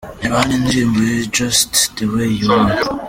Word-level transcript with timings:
Reba 0.21 0.37
hano 0.41 0.53
indirimbo 0.57 0.99
ye 1.09 1.17
’Just 1.35 1.71
the 1.97 2.05
way 2.13 2.29
you 2.39 2.49
are’:. 2.59 2.73